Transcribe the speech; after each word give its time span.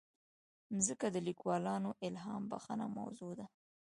مځکه 0.75 1.07
د 1.11 1.17
لیکوالو 1.27 1.89
الهامبخښه 2.05 2.85
موضوع 2.97 3.31
ده. 3.39 3.45